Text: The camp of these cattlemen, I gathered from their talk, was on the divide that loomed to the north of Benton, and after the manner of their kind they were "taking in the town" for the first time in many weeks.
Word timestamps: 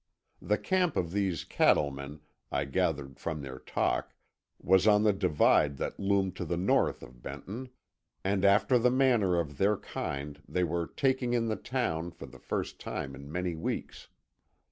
The 0.41 0.57
camp 0.57 0.95
of 0.97 1.11
these 1.11 1.43
cattlemen, 1.43 2.21
I 2.51 2.65
gathered 2.65 3.19
from 3.19 3.43
their 3.43 3.59
talk, 3.59 4.15
was 4.57 4.87
on 4.87 5.03
the 5.03 5.13
divide 5.13 5.77
that 5.77 5.99
loomed 5.99 6.35
to 6.37 6.45
the 6.45 6.57
north 6.57 7.03
of 7.03 7.21
Benton, 7.21 7.69
and 8.23 8.43
after 8.43 8.79
the 8.79 8.89
manner 8.89 9.39
of 9.39 9.59
their 9.59 9.77
kind 9.77 10.41
they 10.47 10.63
were 10.63 10.87
"taking 10.87 11.33
in 11.33 11.49
the 11.49 11.55
town" 11.55 12.09
for 12.09 12.25
the 12.25 12.39
first 12.39 12.79
time 12.79 13.13
in 13.13 13.31
many 13.31 13.53
weeks. 13.53 14.07